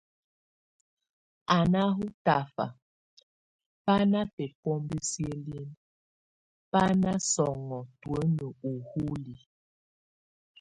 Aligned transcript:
A 1.55 1.57
nahɔ 1.73 2.05
tafa, 2.25 2.65
bá 3.83 3.95
na 4.11 4.21
bebombo 4.35 4.97
sielin, 5.09 5.69
bá 6.71 6.83
na 7.03 7.11
sɔŋɔ 7.31 7.79
tuen 8.01 8.35
uhúli. 8.71 9.35